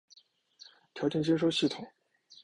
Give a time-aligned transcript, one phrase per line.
[0.95, 1.85] 条件接收系统。